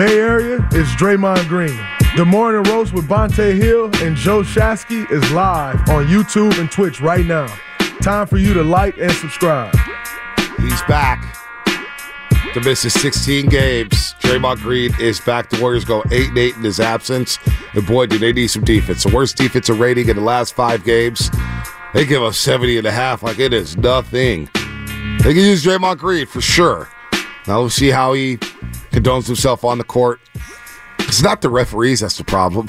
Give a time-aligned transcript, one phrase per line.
[0.00, 1.78] Bay Area is Draymond Green.
[2.16, 7.02] The Morning Roast with Bonta Hill and Joe Shasky is live on YouTube and Twitch
[7.02, 7.46] right now.
[8.00, 9.76] Time for you to like and subscribe.
[10.56, 11.36] He's back
[12.54, 14.14] to miss his 16 games.
[14.20, 15.50] Draymond Green is back.
[15.50, 17.38] The Warriors go 8 and 8 in his absence.
[17.74, 19.04] And boy, do they need some defense.
[19.04, 21.30] The worst defensive rating in the last five games.
[21.92, 24.48] They give us 70 and a half like it is nothing.
[24.54, 26.88] They can use Draymond Green for sure.
[27.46, 28.38] Now we'll see how he
[28.90, 30.20] condones himself on the court.
[31.00, 32.68] It's not the referees that's the problem.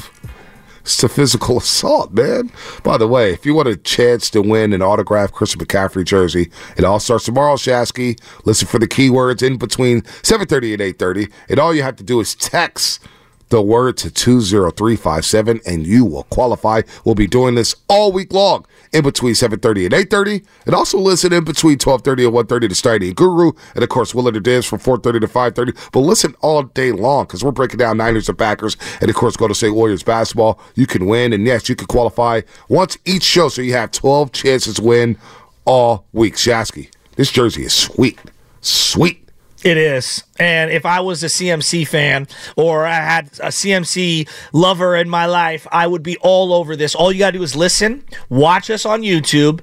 [0.81, 2.51] It's a physical assault, man.
[2.83, 6.51] By the way, if you want a chance to win an autographed Christian McCaffrey jersey,
[6.77, 8.19] it all starts tomorrow, Shasky.
[8.45, 11.31] Listen for the keywords in between 7.30 and 8.30.
[11.49, 13.03] And all you have to do is text
[13.51, 16.81] the word to 20357 and you will qualify.
[17.05, 21.31] We'll be doing this all week long in between 7.30 and 8.30 and also listen
[21.31, 23.51] in between 12.30 and 1.30 to Steiny Guru.
[23.75, 27.25] And of course Willard and Diz from 4.30 to 5.30 but listen all day long
[27.25, 28.77] because we're breaking down Niners and Packers.
[29.01, 30.59] And of course go to State Warriors basketball.
[30.75, 32.41] You can win and yes you can qualify.
[32.69, 35.17] Once each show so you have 12 chances to win
[35.65, 36.35] all week.
[36.35, 38.19] Shasky this jersey is sweet.
[38.61, 39.29] Sweet
[39.63, 40.23] It is.
[40.39, 45.25] And if I was a CMC fan or I had a CMC lover in my
[45.27, 46.95] life, I would be all over this.
[46.95, 49.61] All you got to do is listen, watch us on YouTube,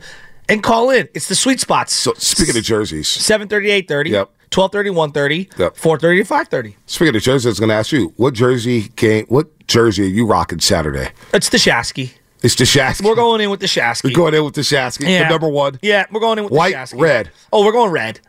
[0.49, 1.09] and call in.
[1.15, 1.93] It's the sweet spots.
[1.93, 4.31] so speaking of jerseys 730, 830, Yep.
[4.55, 5.77] 1230, 130, Yep.
[5.77, 6.77] 430 to 530.
[6.87, 10.07] speaking of jerseys I was going to ask you what jersey game what jersey are
[10.07, 12.13] you rocking Saturday It's the Shasky.
[12.43, 14.05] It's the Shasky We're going in with the Shasky.
[14.05, 16.73] We're going in with the Shasky the number one Yeah, we're going in with White,
[16.73, 17.01] the Shasky.
[17.01, 17.31] red.
[17.53, 18.21] Oh, we're going red.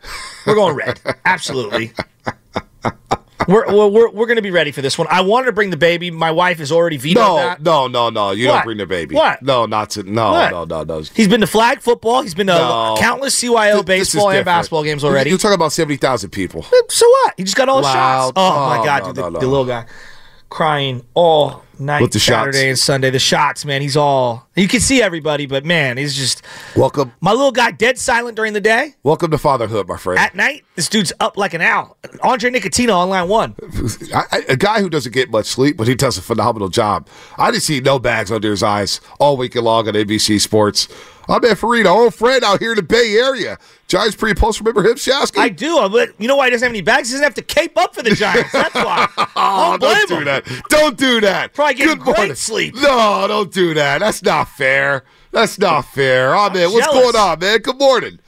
[0.46, 1.00] We're going red.
[1.26, 1.92] Absolutely.
[3.48, 5.08] We're, we're, we're, we're going to be ready for this one.
[5.10, 6.12] I wanted to bring the baby.
[6.12, 7.64] My wife has already vetoed No, that.
[7.64, 8.30] no, no, no.
[8.32, 8.56] You What?
[8.58, 9.16] don't bring the baby.
[9.16, 9.42] What?
[9.42, 10.04] No, not to.
[10.04, 10.52] No, What?
[10.52, 11.02] no, no, no.
[11.02, 12.22] He's been to flag football.
[12.22, 12.96] He's been to No.
[13.00, 15.32] countless CYO Th- baseball and basketball games already.
[15.32, 16.62] You're talking about seventy thousand people.
[16.90, 17.34] so what?
[17.38, 17.94] He just got all the Loud.
[17.94, 18.34] shots.
[18.36, 19.16] Oh, Oh, my God, no, dude.
[19.16, 19.40] The, no.
[19.40, 19.86] the little guy
[20.50, 22.56] crying all night, With the shots.
[22.56, 23.10] Saturday and Sunday.
[23.10, 23.82] The shots, man.
[23.82, 24.48] He's all.
[24.56, 26.42] You can see everybody, but man, he's just.
[26.76, 28.96] Welcome, My little guy, dead silent during the day.
[29.04, 30.20] welcome to fatherhood, my friend.
[30.20, 31.98] At night, this dude's up like an owl.
[32.22, 33.56] Andre Nicotino on line one.
[34.14, 37.08] I, I, a guy who doesn't get much sleep, but he does a phenomenal job.
[37.38, 40.88] I didn't see no bags under his eyes all weekend long on NBC Sports.
[41.30, 43.58] I'm at Farina, old friend out here in the Bay Area.
[43.88, 44.60] Giants pre post.
[44.60, 45.38] Remember him, Shasky?
[45.38, 47.10] I do, but you know why he doesn't have any bags?
[47.10, 48.52] He doesn't have to cape up for the Giants.
[48.52, 49.08] That's why.
[49.42, 50.24] Oh, don't don't do him.
[50.26, 50.46] that.
[50.70, 51.54] Don't do that.
[51.54, 52.36] Probably getting Good great morning.
[52.36, 52.76] sleep.
[52.76, 54.00] No, don't do that.
[54.00, 55.04] That's not fair.
[55.32, 56.36] That's not fair.
[56.36, 57.60] Oh, man, what's going on, man?
[57.60, 58.20] Good morning.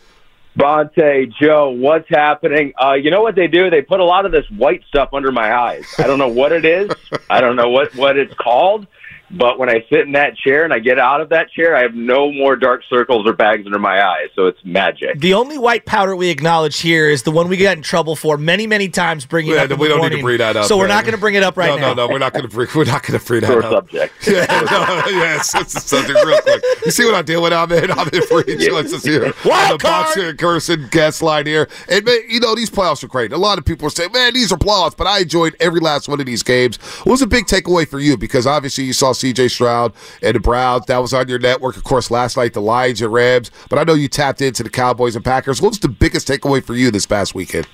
[0.58, 2.74] Bonta, Joe, what's happening?
[2.82, 3.70] Uh, you know what they do?
[3.70, 5.86] They put a lot of this white stuff under my eyes.
[5.98, 6.92] I don't know what it is.
[7.30, 8.86] I don't know what, what it's called.
[9.34, 11.82] But when I sit in that chair and I get out of that chair, I
[11.84, 14.28] have no more dark circles or bags under my eyes.
[14.36, 15.20] So it's magic.
[15.20, 18.38] The only white powder we acknowledge here is the one we got in trouble for
[18.38, 19.70] many, many times bringing Yeah, up.
[19.78, 20.98] we the don't need to bring that up, So we're man.
[20.98, 21.94] not going to bring it up right no, now.
[21.94, 22.14] no, no.
[22.14, 22.68] We're not going to bring.
[22.76, 23.72] We're not going to bring that Sore up.
[23.90, 24.14] subject.
[24.28, 26.64] Yeah, no, yes, it's a subject real quick.
[26.86, 27.54] You see what I'm doing?
[27.54, 27.92] I'm in.
[28.02, 29.34] I'm in free choices here.
[29.46, 30.06] Wild on the card.
[30.06, 31.68] boxer and Gerson guest line here.
[31.90, 33.32] And man, you know these playoffs are great.
[33.34, 36.08] A lot of people are saying, "Man, these are playoffs," but I enjoyed every last
[36.08, 36.78] one of these games.
[37.04, 38.18] What was a big takeaway for you?
[38.18, 39.48] Because obviously you saw C.J.
[39.48, 40.86] Stroud and the Browns.
[40.88, 42.12] That was on your network, of course.
[42.12, 43.52] Last night the Lions and Rams.
[43.70, 45.62] But I know you tapped into the Cowboys and Packers.
[45.62, 47.68] What was the biggest takeaway for you this past weekend?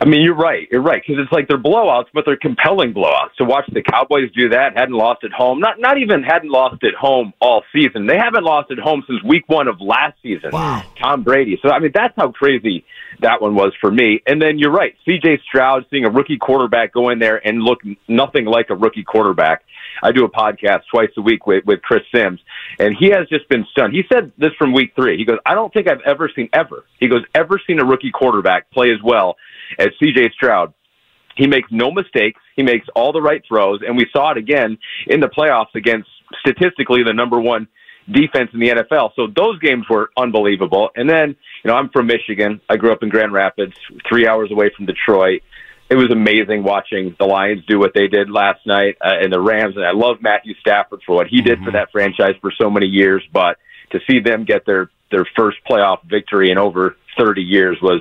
[0.00, 0.68] I mean, you're right.
[0.70, 3.34] You're right because it's like they're blowouts, but they're compelling blowouts.
[3.38, 5.58] To watch the Cowboys do that, hadn't lost at home.
[5.58, 8.06] Not not even hadn't lost at home all season.
[8.06, 10.50] They haven't lost at home since week one of last season.
[10.52, 10.84] Wow.
[11.00, 11.58] Tom Brady.
[11.62, 12.84] So I mean, that's how crazy
[13.20, 14.20] that one was for me.
[14.26, 14.94] And then you're right.
[15.04, 15.40] C.J.
[15.46, 19.62] Stroud seeing a rookie quarterback go in there and look nothing like a rookie quarterback.
[20.02, 22.40] I do a podcast twice a week with, with Chris Sims,
[22.78, 23.94] and he has just been stunned.
[23.94, 25.16] He said this from week three.
[25.16, 28.12] He goes, I don't think I've ever seen, ever, he goes, ever seen a rookie
[28.12, 29.36] quarterback play as well
[29.78, 30.72] as CJ Stroud.
[31.36, 32.40] He makes no mistakes.
[32.56, 36.08] He makes all the right throws, and we saw it again in the playoffs against
[36.40, 37.68] statistically the number one
[38.10, 39.10] defense in the NFL.
[39.16, 40.90] So those games were unbelievable.
[40.96, 42.60] And then, you know, I'm from Michigan.
[42.68, 43.74] I grew up in Grand Rapids,
[44.08, 45.42] three hours away from Detroit.
[45.90, 49.40] It was amazing watching the Lions do what they did last night uh, and the
[49.40, 49.76] Rams.
[49.76, 52.86] And I love Matthew Stafford for what he did for that franchise for so many
[52.86, 53.22] years.
[53.32, 53.56] But
[53.92, 58.00] to see them get their their first playoff victory in over 30 years was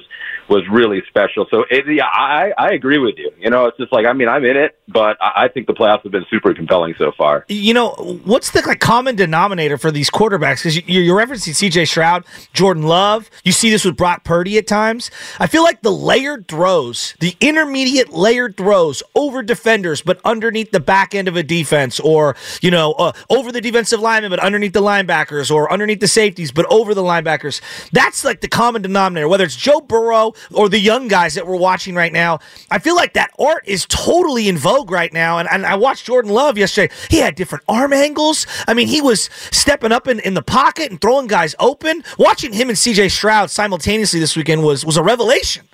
[0.50, 1.46] was really special.
[1.52, 3.32] So it, yeah, I I agree with you.
[3.38, 6.04] You know, it's just like I mean I'm in it, but I, think the playoffs
[6.04, 7.46] have been super compelling so far.
[7.50, 7.90] You know,
[8.24, 10.58] what's the like, common denominator for these quarterbacks?
[10.58, 11.86] Because you, you're referencing C.J.
[11.86, 13.30] Stroud, Jordan Love.
[13.44, 15.12] You see this with Brock Purdy at times.
[15.40, 20.80] I feel like the layered throws, the intermediate layered throws over defenders, but underneath the
[20.80, 24.74] back end of a defense, or you know, uh, over the defensive lineman, but underneath
[24.74, 27.62] the linebackers, or underneath the safeties, but over the linebackers.
[27.92, 29.07] That's like the common denominator.
[29.14, 32.40] Whether it's Joe Burrow or the young guys that we're watching right now.
[32.72, 35.38] I feel like that art is totally in vogue right now.
[35.40, 36.94] And, and I watched Jordan Love yesterday.
[37.10, 38.46] He had different arm angles.
[38.68, 42.04] I mean, he was stepping up in, in the pocket and throwing guys open.
[42.18, 45.68] Watching him and CJ Stroud simultaneously this weekend was was a revelation.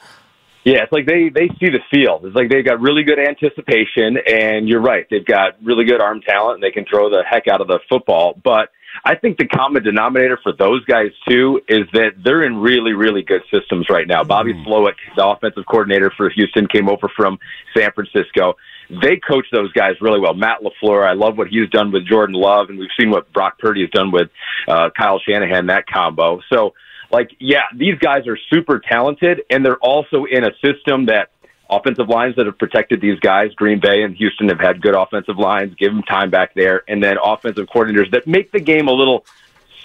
[0.63, 2.25] Yeah, it's like they they see the field.
[2.25, 5.05] It's like they've got really good anticipation, and you're right.
[5.09, 7.79] They've got really good arm talent, and they can throw the heck out of the
[7.89, 8.39] football.
[8.41, 8.69] But
[9.05, 13.21] I think the common denominator for those guys too is that they're in really, really
[13.21, 14.23] good systems right now.
[14.23, 14.27] Mm.
[14.27, 17.39] Bobby Slowik, the offensive coordinator for Houston, came over from
[17.75, 18.55] San Francisco.
[18.89, 20.33] They coach those guys really well.
[20.33, 23.57] Matt LaFleur, I love what he's done with Jordan Love, and we've seen what Brock
[23.57, 24.29] Purdy has done with
[24.67, 26.41] uh, Kyle Shanahan, that combo.
[26.51, 26.73] So,
[27.11, 31.29] like, yeah, these guys are super talented, and they're also in a system that
[31.69, 33.53] offensive lines that have protected these guys.
[33.55, 35.73] Green Bay and Houston have had good offensive lines.
[35.75, 39.25] Give them time back there, and then offensive coordinators that make the game a little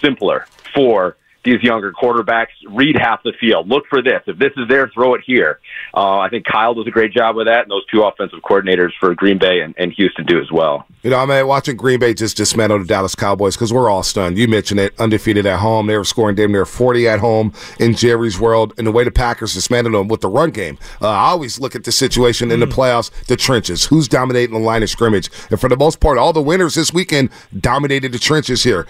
[0.01, 2.47] simpler for these younger quarterbacks.
[2.67, 3.67] Read half the field.
[3.69, 4.21] Look for this.
[4.27, 5.59] If this is there, throw it here.
[5.93, 8.91] Uh, I think Kyle does a great job with that, and those two offensive coordinators
[8.99, 10.85] for Green Bay and, and Houston do as well.
[11.01, 14.03] You know, I mean, watching Green Bay just dismantle the Dallas Cowboys because we're all
[14.03, 14.37] stunned.
[14.37, 15.87] You mentioned it, undefeated at home.
[15.87, 19.11] They were scoring damn near 40 at home in Jerry's world, and the way the
[19.11, 20.77] Packers dismantled them with the run game.
[21.01, 22.73] Uh, I always look at the situation in the mm.
[22.73, 23.85] playoffs, the trenches.
[23.85, 25.29] Who's dominating the line of scrimmage?
[25.49, 28.85] And for the most part, all the winners this weekend dominated the trenches here.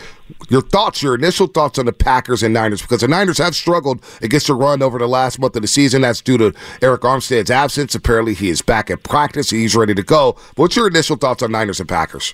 [0.50, 4.04] Your thoughts, your initial thoughts on the Packers and Niners, because the Niners have struggled
[4.22, 6.02] against the run over the last month of the season.
[6.02, 7.96] That's due to Arik Armstead's absence.
[7.96, 9.50] Apparently, he is back at practice.
[9.50, 10.38] He's ready to go.
[10.56, 12.34] What's your initial thoughts on Niners and Packers?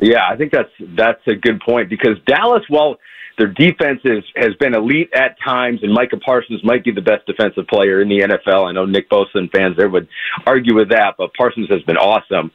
[0.00, 2.96] Yeah, I think that's that's a good point because Dallas, while
[3.40, 7.26] their defense is, has been elite at times, and Micah Parsons might be the best
[7.26, 8.68] defensive player in the NFL.
[8.68, 10.08] I know Nick Bosa and fans there would
[10.46, 12.50] argue with that, but Parsons has been awesome.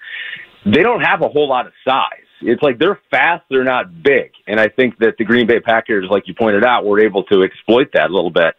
[0.65, 4.31] They don't have a whole lot of size it's like they're fast, they're not big.
[4.47, 7.43] And I think that the Green Bay Packers, like you pointed out, were able to
[7.43, 8.55] exploit that a little bit.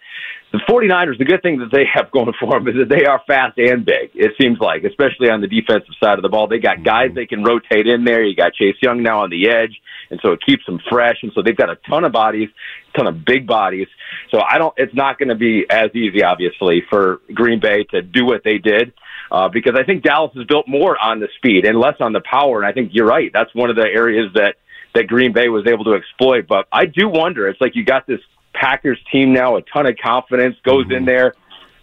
[0.53, 3.21] The 49ers, the good thing that they have going for them is that they are
[3.27, 6.47] fast and big, it seems like, especially on the defensive side of the ball.
[6.47, 6.85] They got mm-hmm.
[6.85, 8.25] guys they can rotate in there.
[8.25, 9.81] You got Chase Young now on the edge,
[10.11, 11.19] and so it keeps them fresh.
[11.23, 12.49] And so they've got a ton of bodies,
[12.95, 13.89] a ton of big bodies.
[14.31, 18.01] So I don't, it's not going to be as easy, obviously, for Green Bay to
[18.01, 18.93] do what they did
[19.31, 22.21] uh, because I think Dallas is built more on the speed and less on the
[22.21, 22.59] power.
[22.59, 23.31] And I think you're right.
[23.33, 24.57] That's one of the areas that
[24.95, 26.47] that Green Bay was able to exploit.
[26.49, 27.49] But I do wonder.
[27.49, 28.21] It's like you got this
[28.55, 30.95] Packers team now, a ton of confidence goes mm-hmm.
[30.95, 31.35] in there.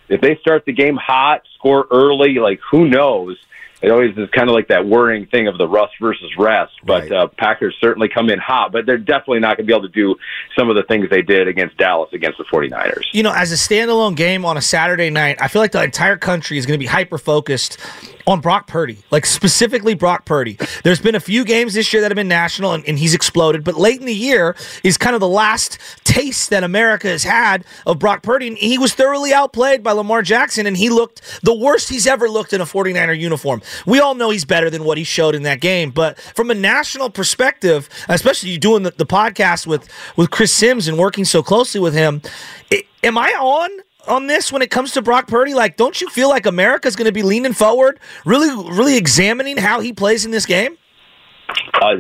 [0.10, 3.38] If they start the game hot, score early, like who knows?
[3.84, 6.72] It always is kind of like that worrying thing of the rust versus rest.
[6.86, 7.12] But right.
[7.12, 9.94] uh, Packers certainly come in hot, but they're definitely not going to be able to
[9.94, 10.16] do
[10.58, 13.04] some of the things they did against Dallas against the 49ers.
[13.12, 16.18] You know, as a standalone game on a Saturday night, I feel like the entire
[16.18, 17.78] country is going to be hyper focused
[18.26, 20.58] on Brock Purdy, like specifically Brock Purdy.
[20.84, 23.64] There's been a few games this year that have been national and, and, he's exploded,
[23.64, 27.66] but late in the year is kind of the last taste that America has had
[27.86, 28.48] of Brock Purdy.
[28.48, 32.30] And he was thoroughly outplayed by Lamar Jackson, and he looked the worst he's ever
[32.30, 33.62] looked in a 49er uniform.
[33.86, 36.56] We all know he's better than what he showed in that game, but from a
[36.56, 41.44] national perspective, especially you doing the, the podcast with, with Chris Sims and working so
[41.44, 42.22] closely with him,
[42.70, 43.70] it, am I on
[44.08, 45.54] on this when it comes to Brock Purdy?
[45.54, 49.80] Like, don't you feel like America's going to be leaning forward, really, really examining how
[49.80, 50.78] he plays in this game?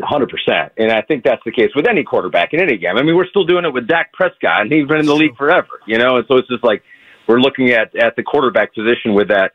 [0.03, 2.97] hundred percent, and I think that's the case with any quarterback in any game.
[2.97, 5.35] I mean, we're still doing it with Dak Prescott, and he's been in the league
[5.35, 6.17] forever, you know.
[6.17, 6.83] And so it's just like
[7.27, 9.53] we're looking at at the quarterback position with that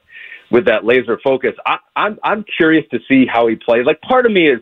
[0.50, 1.55] with that laser focus.
[1.67, 3.85] I, I'm I'm curious to see how he plays.
[3.87, 4.61] Like, part of me is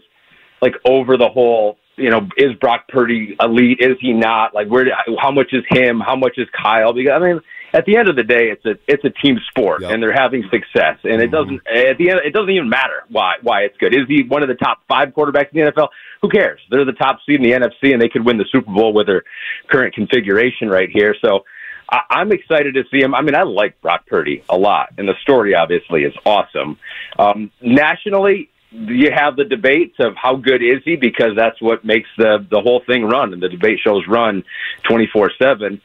[0.60, 3.78] like over the whole you know, is Brock Purdy elite?
[3.80, 4.54] Is he not?
[4.54, 4.86] Like, where?
[5.18, 6.00] How much is him?
[6.00, 6.92] How much is Kyle?
[6.92, 7.40] Because I mean,
[7.72, 9.92] at the end of the day, it's a it's a team sport, yep.
[9.92, 10.98] and they're having success.
[11.04, 11.90] And it doesn't mm-hmm.
[11.90, 13.94] at the end it doesn't even matter why why it's good.
[13.94, 15.88] Is he one of the top five quarterbacks in the NFL?
[16.22, 16.60] Who cares?
[16.70, 19.06] They're the top seed in the NFC, and they could win the Super Bowl with
[19.06, 19.22] their
[19.70, 21.14] current configuration right here.
[21.24, 21.44] So.
[21.88, 23.14] I, I'm excited to see him.
[23.14, 26.78] I mean, I like Brock Purdy a lot, and the story obviously is awesome.
[27.18, 32.08] Um, nationally, you have the debates of how good is he because that's what makes
[32.18, 34.44] the the whole thing run and the debate shows run
[34.84, 35.80] 24/7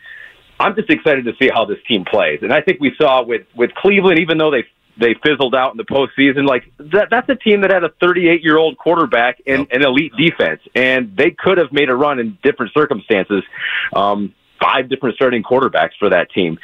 [0.61, 2.39] I'm just excited to see how this team plays.
[2.43, 4.63] And I think we saw with with Cleveland, even though they
[4.97, 8.43] they fizzled out in the postseason, like that, that's a team that had a 38
[8.43, 9.67] year old quarterback and yep.
[9.71, 13.43] an elite defense, and they could have made a run in different circumstances.
[13.93, 16.59] Um, five different starting quarterbacks for that team.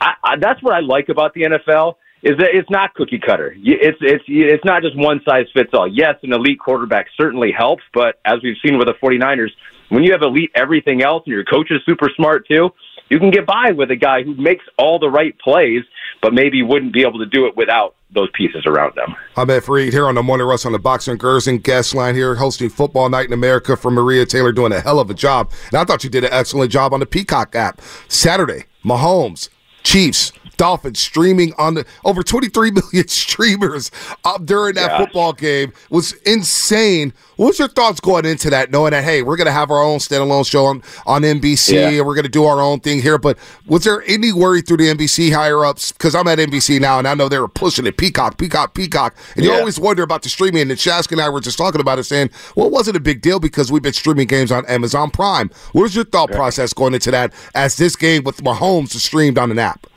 [0.00, 3.54] I, I, that's what I like about the NFL is that it's not cookie cutter.
[3.58, 5.88] It's it's it's not just one size fits all.
[5.88, 9.50] Yes, an elite quarterback certainly helps, but as we've seen with the 49ers,
[9.88, 12.70] when you have elite everything else and your coach is super smart too,
[13.12, 15.82] you can get by with a guy who makes all the right plays,
[16.22, 19.14] but maybe wouldn't be able to do it without those pieces around them.
[19.36, 22.34] Ahmed Fareed here on the Morning Roast on the Boxer and Gerson guest line here,
[22.36, 25.52] hosting Football Night in America for Maria Taylor, doing a hell of a job.
[25.66, 27.82] And I thought you did an excellent job on the Peacock app.
[28.08, 29.50] Saturday, Mahomes,
[29.82, 33.90] Chiefs, Dolphins streaming on the over 23 million streamers
[34.24, 34.98] up during that yeah.
[34.98, 37.12] football game was insane.
[37.34, 40.48] What's your thoughts going into that, knowing that hey, we're gonna have our own standalone
[40.48, 41.88] show on, on NBC yeah.
[41.88, 43.18] and we're gonna do our own thing here?
[43.18, 45.90] But was there any worry through the NBC higher ups?
[45.90, 49.16] Because I'm at NBC now and I know they were pushing it, Peacock, Peacock, Peacock,
[49.34, 49.50] and yeah.
[49.50, 50.70] you always wonder about the streaming.
[50.70, 53.20] And Shask and I were just talking about it, saying, well, it wasn't a big
[53.20, 55.50] deal because we've been streaming games on Amazon Prime.
[55.72, 59.38] What was your thought process going into that as this game with Mahomes is streamed
[59.38, 59.88] on an app?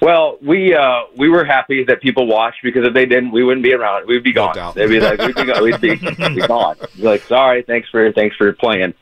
[0.00, 3.64] Well, we uh, we were happy that people watched because if they didn't, we wouldn't
[3.64, 4.06] be around.
[4.06, 4.54] We'd be gone.
[4.54, 5.62] No They'd be like, we'd be gone.
[5.62, 6.76] We'd be, be gone.
[6.96, 8.92] Be like, sorry, thanks for thanks for your playing.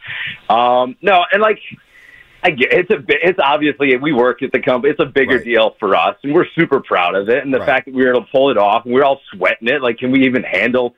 [0.48, 1.58] Um, no, and like,
[2.44, 4.92] I get it's a it's obviously we work at the company.
[4.92, 5.44] It's a bigger right.
[5.44, 7.42] deal for us, and we're super proud of it.
[7.42, 7.66] And the right.
[7.66, 9.82] fact that we were able to pull it off, and we're all sweating it.
[9.82, 10.94] Like, can we even handle?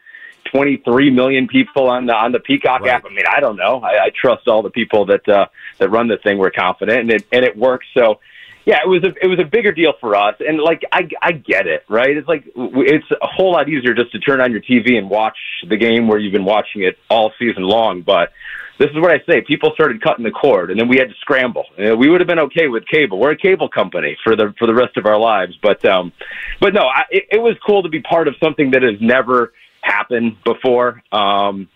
[0.53, 2.91] 23 million people on the on the Peacock right.
[2.91, 3.05] app.
[3.05, 3.81] I mean, I don't know.
[3.81, 5.47] I, I trust all the people that uh,
[5.79, 6.39] that run the thing.
[6.39, 7.87] We're confident, and it and it works.
[7.95, 8.21] So
[8.67, 11.31] yeah, it was a it was a bigger deal for us, and like I I
[11.31, 12.17] get it, right?
[12.17, 15.39] It's like it's a whole lot easier just to turn on your TV and watch
[15.69, 18.03] the game where you've been watching it all season long.
[18.03, 18.33] But
[18.81, 21.15] this is what I say: people started cutting the cord, and then we had to
[21.21, 21.67] scramble.
[21.79, 23.21] You know, we would have been okay with cable.
[23.21, 26.13] We're a cable company for the for the rest of our lives, but um,
[26.61, 29.53] but no, I, it, it was cool to be part of something that has never
[29.81, 31.05] happened before.
[31.13, 31.69] Um,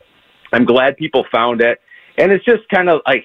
[0.52, 1.80] I'm glad people found it,
[2.18, 3.24] and it's just kind of like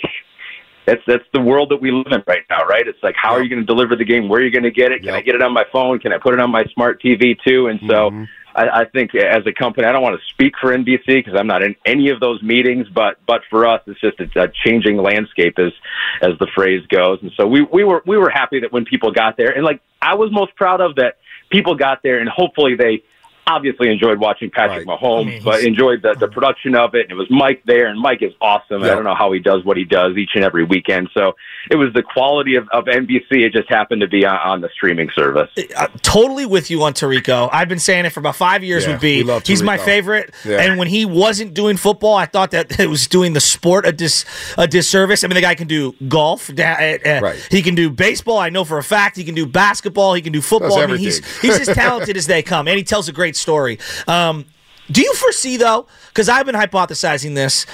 [0.85, 2.87] that's that's the world that we live in right now, right?
[2.87, 4.29] It's like how are you going to deliver the game?
[4.29, 4.99] Where are you going to get it?
[4.99, 5.15] Can yep.
[5.15, 5.99] I get it on my phone?
[5.99, 7.67] Can I put it on my smart TV too?
[7.67, 8.23] And so mm-hmm.
[8.55, 11.47] I, I think as a company, I don't want to speak for NBC because I'm
[11.47, 14.97] not in any of those meetings, but but for us, it's just a, a changing
[14.97, 15.73] landscape as
[16.21, 17.19] as the phrase goes.
[17.21, 19.81] And so we we were we were happy that when people got there, and like
[20.01, 21.17] I was most proud of that
[21.49, 23.03] people got there, and hopefully they
[23.47, 24.99] obviously enjoyed watching Patrick right.
[24.99, 27.03] Mahomes, I mean, but enjoyed the, the production of it.
[27.03, 28.81] And it was Mike there, and Mike is awesome.
[28.81, 28.91] Yep.
[28.91, 31.09] I don't know how he does what he does each and every weekend.
[31.13, 31.35] So
[31.69, 33.25] it was the quality of, of NBC.
[33.31, 35.49] It just happened to be on, on the streaming service.
[35.75, 37.49] Uh, totally with you on Tirico.
[37.51, 38.85] I've been saying it for about five years.
[38.85, 40.33] Yeah, would be he's my favorite.
[40.43, 40.61] Yeah.
[40.61, 43.91] And when he wasn't doing football, I thought that it was doing the sport a
[43.91, 44.25] dis
[44.57, 45.23] a disservice.
[45.23, 46.49] I mean, the guy can do golf.
[46.49, 47.47] Uh, uh, right.
[47.51, 48.37] He can do baseball.
[48.37, 50.13] I know for a fact he can do basketball.
[50.13, 50.79] He can do football.
[50.79, 53.41] I mean, he's he's as talented as they come, and he tells a great great
[53.41, 53.79] story.
[54.07, 54.45] Um,
[54.91, 55.87] do you foresee though?
[56.09, 57.65] Because I've been hypothesizing this.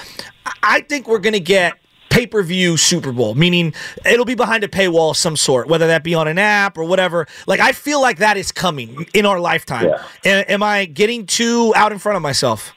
[0.62, 1.74] I think we're going to get
[2.10, 5.86] pay per view Super Bowl, meaning it'll be behind a paywall of some sort, whether
[5.86, 7.26] that be on an app or whatever.
[7.46, 9.88] Like I feel like that is coming in our lifetime.
[10.24, 10.44] Yeah.
[10.48, 12.72] am I getting too out in front of myself?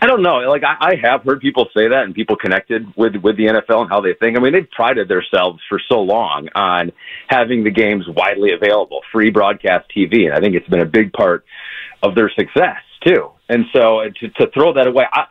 [0.00, 0.40] I don't know.
[0.40, 3.82] Like I, I have heard people say that, and people connected with with the NFL
[3.82, 4.36] and how they think.
[4.36, 6.92] I mean, they've prided themselves for so long on
[7.28, 11.12] having the games widely available, free broadcast TV, and I think it's been a big
[11.12, 11.46] part
[12.06, 13.30] of their success too.
[13.48, 15.26] And so to, to throw that away, I,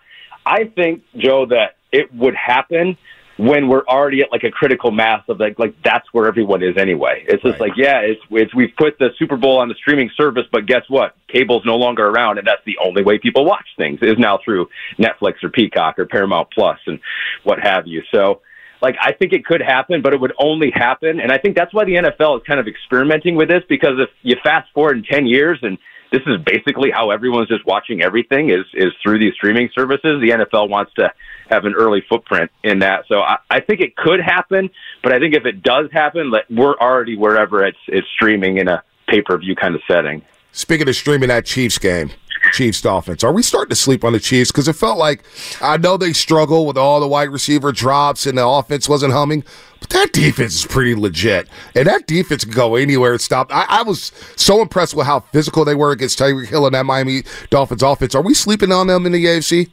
[0.45, 2.97] I think Joe that it would happen
[3.37, 6.77] when we're already at like a critical mass of like like that's where everyone is
[6.77, 7.25] anyway.
[7.27, 7.69] It's just right.
[7.69, 10.83] like yeah, it's it's we've put the Super Bowl on the streaming service, but guess
[10.87, 11.15] what?
[11.27, 14.69] Cable's no longer around, and that's the only way people watch things is now through
[14.97, 16.99] Netflix or Peacock or Paramount Plus and
[17.43, 18.03] what have you.
[18.13, 18.41] So
[18.81, 21.73] like I think it could happen, but it would only happen, and I think that's
[21.73, 25.03] why the NFL is kind of experimenting with this because if you fast forward in
[25.03, 25.77] ten years and
[26.15, 30.21] this is basically how everyone's just watching everything is is through these streaming services.
[30.21, 31.11] The NFL wants to
[31.49, 34.69] have an early footprint in that, so I, I think it could happen.
[35.03, 38.69] But I think if it does happen, like, we're already wherever it's it's streaming in
[38.69, 40.21] a pay per view kind of setting.
[40.53, 42.11] Speaking of streaming that Chiefs game,
[42.53, 43.23] Chiefs Dolphins.
[43.23, 44.51] Are we starting to sleep on the Chiefs?
[44.51, 45.23] Because it felt like
[45.61, 49.43] I know they struggle with all the wide receiver drops and the offense wasn't humming,
[49.79, 51.47] but that defense is pretty legit.
[51.75, 53.53] And that defense can go anywhere and stop.
[53.53, 56.85] I, I was so impressed with how physical they were against Tyreek Hill and that
[56.85, 58.15] Miami Dolphins offense.
[58.15, 59.69] Are we sleeping on them in the AFC?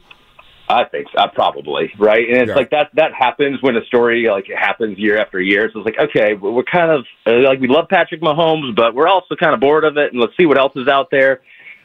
[0.69, 2.55] I think so, uh, probably right, and it's yeah.
[2.55, 2.91] like that.
[2.95, 5.71] That happens when a story like it happens year after year.
[5.73, 9.09] So it's like, okay, we're kind of uh, like we love Patrick Mahomes, but we're
[9.09, 11.43] also kind of bored of it, and let's see what else is out there.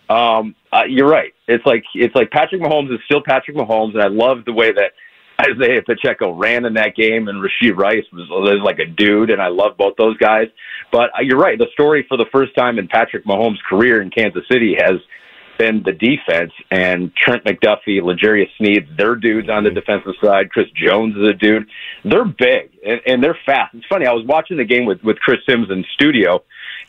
[0.09, 1.33] Um, uh, you're right.
[1.47, 4.71] It's like it's like Patrick Mahomes is still Patrick Mahomes, and I love the way
[4.71, 4.91] that
[5.39, 9.41] Isaiah Pacheco ran in that game, and Rashee Rice was, was like a dude, and
[9.41, 10.47] I love both those guys.
[10.91, 11.57] But uh, you're right.
[11.57, 14.95] The story for the first time in Patrick Mahomes' career in Kansas City has
[15.57, 20.51] been the defense and Trent McDuffie, L'Jarius Sneed, they're dudes on the defensive side.
[20.51, 21.67] Chris Jones is a dude.
[22.03, 23.73] They're big and, and they're fast.
[23.73, 24.05] It's funny.
[24.05, 26.43] I was watching the game with with Chris Sims in studio,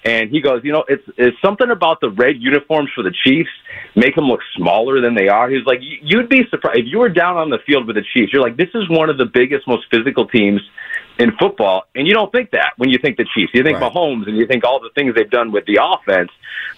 [0.04, 3.50] and he goes, you know, it's it's something about the red uniforms for the Chiefs
[3.96, 5.48] make them look smaller than they are.
[5.48, 8.32] He's like, you'd be surprised if you were down on the field with the Chiefs.
[8.32, 10.60] You're like, this is one of the biggest, most physical teams
[11.18, 13.50] in football, and you don't think that when you think the Chiefs.
[13.52, 13.92] You think Right.
[13.92, 16.30] Mahomes, and you think all the things they've done with the offense.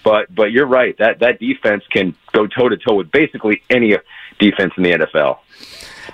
[0.03, 3.97] But but you're right that that defense can go toe to toe with basically any
[4.39, 5.39] defense in the NFL.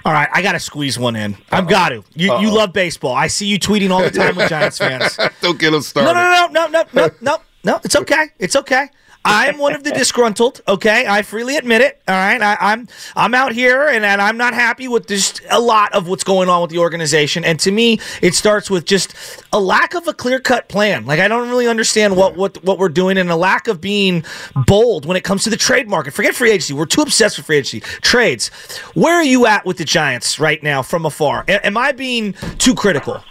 [0.06, 1.36] All right, I got to squeeze one in.
[1.50, 2.04] I've got to.
[2.14, 3.12] You, you love baseball.
[3.12, 5.18] I see you tweeting all the time with Giants fans.
[5.40, 6.12] Don't get us started.
[6.12, 7.80] No, no, no, no, no, no, no, no.
[7.82, 8.28] It's okay.
[8.38, 8.86] It's okay.
[9.26, 10.60] I am one of the disgruntled.
[10.68, 12.00] Okay, I freely admit it.
[12.06, 15.60] All right, I, I'm I'm out here and, and I'm not happy with just a
[15.60, 17.44] lot of what's going on with the organization.
[17.44, 19.14] And to me, it starts with just
[19.52, 21.06] a lack of a clear cut plan.
[21.06, 24.24] Like I don't really understand what what what we're doing and a lack of being
[24.66, 26.14] bold when it comes to the trade market.
[26.14, 26.72] Forget free agency.
[26.74, 27.80] We're too obsessed with free agency.
[28.00, 28.48] Trades.
[28.94, 31.44] Where are you at with the Giants right now from afar?
[31.48, 33.22] A- am I being too critical?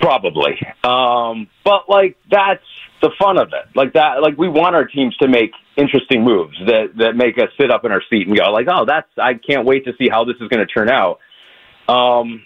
[0.00, 0.58] Probably.
[0.82, 2.62] Um, but like that's
[3.00, 3.74] the fun of it.
[3.74, 7.48] Like that like we want our teams to make interesting moves that that make us
[7.58, 10.08] sit up in our seat and go like, "Oh, that's I can't wait to see
[10.08, 11.18] how this is going to turn out."
[11.88, 12.44] Um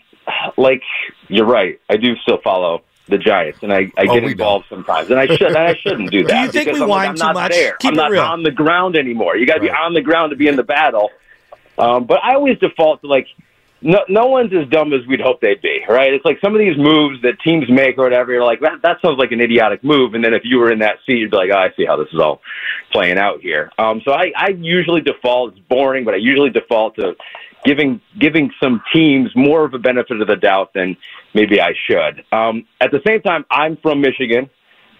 [0.56, 0.82] like
[1.28, 1.80] you're right.
[1.90, 5.10] I do still follow the Giants and I, I Oh, get involved sometimes.
[5.10, 6.46] And I should and I shouldn't do that.
[6.46, 7.52] you think we I'm, like, whine I'm too not much?
[7.52, 7.76] there.
[7.76, 8.22] Keep I'm not real.
[8.22, 9.36] on the ground anymore.
[9.36, 11.10] You got to be on the ground to be in the battle.
[11.76, 13.26] Um, but I always default to like
[13.84, 16.12] no, no one's as dumb as we'd hope they'd be, right?
[16.12, 18.32] It's like some of these moves that teams make or whatever.
[18.32, 20.78] You're like, that, that sounds like an idiotic move, and then if you were in
[20.78, 22.40] that seat, you'd be like, oh, I see how this is all
[22.92, 23.70] playing out here.
[23.78, 25.52] Um, so I, I usually default.
[25.52, 27.14] It's boring, but I usually default to
[27.66, 30.96] giving giving some teams more of a benefit of the doubt than
[31.34, 32.24] maybe I should.
[32.32, 34.48] Um, at the same time, I'm from Michigan.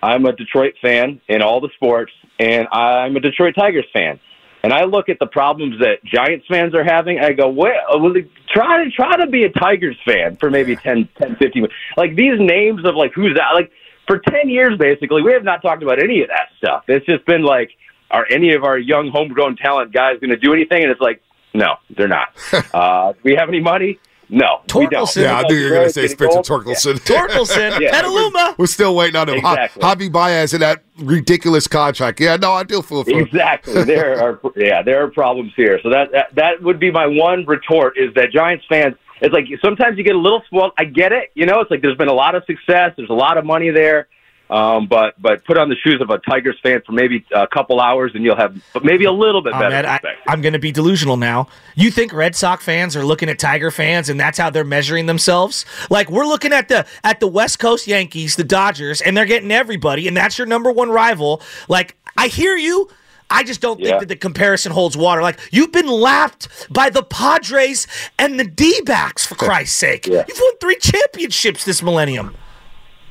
[0.03, 4.21] I'm a Detroit fan in all the sports, and I'm a Detroit Tigers fan.
[4.64, 7.18] And I look at the problems that Giants fans are having.
[7.18, 8.14] I go, well, well
[8.49, 11.75] try to try to be a Tigers fan for maybe 10, 10, 15 minutes.
[11.99, 13.50] Like these names of like who's that?
[13.52, 13.71] Like
[14.06, 16.84] for 10 years, basically, we have not talked about any of that stuff.
[16.89, 17.73] It's just been like,
[18.10, 20.82] are any of our young homegrown talent guys going to do anything?
[20.82, 22.28] And it's like, no, they're not.
[22.73, 23.99] uh, do we have any money?
[24.28, 25.06] No, we don't.
[25.06, 25.23] Torkelson.
[25.23, 26.47] Yeah, I knew you were going to say Spencer gold?
[26.47, 26.95] Torkelson.
[26.95, 27.91] Torkelson, Yeah.
[28.00, 28.54] Petaluma.
[28.58, 29.41] We're still waiting on him.
[29.41, 29.82] Ha- Exactly.
[30.08, 32.21] Javi Baez in that ridiculous contract.
[32.21, 33.19] Yeah, no, I do feel for him.
[33.21, 33.82] Exactly.
[33.84, 35.78] There are yeah, there are problems here.
[35.82, 38.95] So that, that that would be my one retort is that Giants fans.
[39.21, 40.73] It's like sometimes you get a little spoiled.
[40.76, 41.30] I get it.
[41.34, 42.93] You know, it's like there's been a lot of success.
[42.97, 44.08] There's a lot of money there.
[44.54, 47.80] Um, but but put on the shoes of a Tigers fan for maybe a couple
[47.80, 50.71] hours, and you'll have maybe a little bit better Ahmed, I, I'm going to be
[50.71, 51.49] delusional now.
[51.75, 55.06] You think Red Sox fans are looking at Tiger fans and that's how they're measuring
[55.06, 55.64] themselves?
[55.90, 59.50] Like we're looking at the at the West Coast Yankees, the Dodgers, and they're getting
[59.50, 61.43] everybody, and that's your number one rival.
[61.69, 62.88] Like I hear you.
[63.30, 63.99] I just don't think Yeah.
[63.99, 65.21] that the comparison holds water.
[65.21, 67.88] Like you've been lapped by the Padres
[68.21, 70.06] and the D-backs for Christ's sake.
[70.06, 70.25] Yeah.
[70.28, 72.36] You've won three championships this millennium.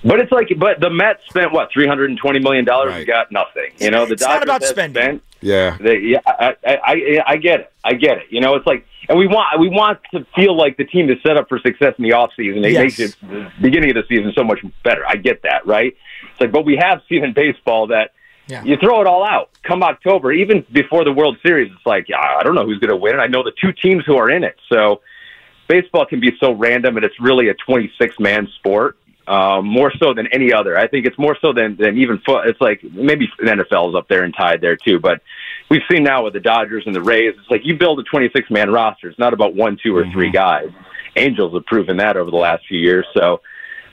[0.06, 2.98] But it's like, but the Mets spent what three hundred and twenty million dollars Right.
[3.00, 3.72] and got nothing.
[3.80, 5.02] You know, the It's not about spending.
[5.02, 5.78] spent Yeah.
[5.80, 7.74] They, yeah, I, I, I, I get it.
[7.86, 8.24] I get it.
[8.30, 11.18] You know, it's like, and we want we want to feel like the team is
[11.26, 12.64] set up for success in the off season.
[12.66, 12.82] It Yes.
[12.82, 15.04] makes it the beginning of the season so much better.
[15.08, 15.96] I get that, right?
[16.32, 18.12] It's like, but we have seen in baseball that
[18.48, 18.64] Yeah.
[18.64, 21.72] you throw it all out come October, even before the World Series.
[21.72, 23.20] It's like, yeah, I don't know who's going to win.
[23.22, 24.58] I know the two teams who are in it.
[24.70, 25.00] So
[25.70, 28.98] baseball can be so random, and it's really a 26 man sport.
[29.26, 30.78] Um, more so than any other.
[30.78, 32.46] I think it's more so than, than even foot.
[32.48, 35.00] It's like maybe the NFL is up there and tied there too.
[35.00, 35.22] But
[35.70, 38.52] we've seen now with the Dodgers and the Rays, it's like you build a 26
[38.52, 39.08] man roster.
[39.08, 40.68] It's not about one, two, or three guys.
[41.16, 43.06] Angels have proven that over the last few years.
[43.16, 43.40] So,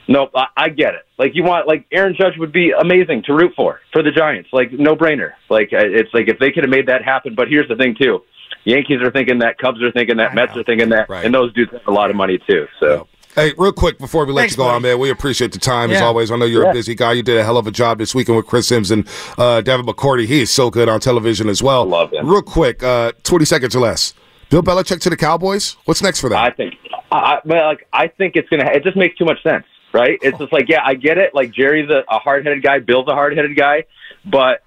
[0.07, 1.05] nope, I, I get it.
[1.17, 4.49] Like you want, like Aaron Judge would be amazing to root for for the Giants.
[4.51, 5.31] Like no brainer.
[5.49, 7.35] Like uh, it's like if they could have made that happen.
[7.35, 8.21] But here's the thing too.
[8.65, 10.61] Yankees are thinking that, Cubs are thinking that, I Mets know.
[10.61, 11.23] are thinking that, Right.
[11.25, 12.67] and those dudes have a lot of money too.
[12.81, 13.07] So.
[13.35, 14.93] Hey, real quick before we let Thanks, you go on, buddy.
[14.93, 16.31] man, we appreciate the time as always.
[16.31, 17.13] I know you're a busy guy.
[17.13, 19.85] You did a hell of a job this weekend with Chris Sims and uh, Devin
[19.85, 20.25] McCourty.
[20.25, 21.85] He is so good on television as well.
[21.85, 22.27] Love him.
[22.27, 24.13] Real quick, uh, 20 seconds or less.
[24.49, 25.77] Bill Belichick to the Cowboys.
[25.85, 26.39] What's next for them?
[26.39, 26.75] I think,
[27.09, 28.65] I, I- well, like, I think it's gonna.
[28.69, 29.63] It just makes too much sense,
[29.93, 30.19] right?
[30.21, 31.33] It's just like, yeah, I get it.
[31.33, 33.85] Like Jerry's a, a hard-headed guy, Bill's a hard-headed guy,
[34.25, 34.61] but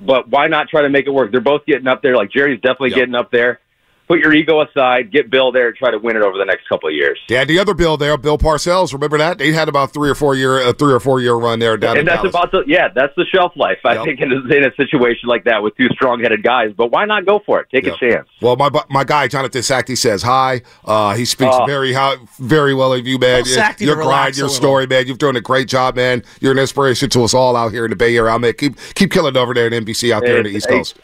[0.00, 1.32] but why not try to make it work?
[1.32, 2.16] They're both getting up there.
[2.16, 2.96] Like Jerry's definitely Yep.
[2.98, 3.60] getting up there.
[4.08, 6.68] Put your ego aside, get Bill there, and try to win it over the next
[6.68, 7.18] couple of years.
[7.28, 8.92] Yeah, the other Bill there, Bill Parcells.
[8.92, 9.38] Remember that?
[9.38, 11.96] They had about three or four year, a three or four year run there down
[11.96, 12.30] in and that's Dallas.
[12.34, 13.78] about the yeah, that's the shelf life.
[13.84, 14.04] I Yep.
[14.04, 17.26] think in a, in a situation like that with two strong-headed guys, but why not
[17.26, 17.66] go for it?
[17.72, 17.94] Take Yep.
[17.94, 18.28] a chance.
[18.40, 20.62] Well, my my guy Jonathan Sackey says hi.
[20.84, 21.64] Uh, he speaks Oh.
[21.66, 23.42] very high, very well of you, man.
[23.44, 25.06] Tell Sackey your relax grind, your story, man.
[25.08, 26.22] You've done a great job, man.
[26.40, 28.32] You're an inspiration to us all out here in the Bay Area.
[28.32, 30.76] I mean, keep keep killing over there in NBC out there in the East hey,
[30.78, 30.96] Coast.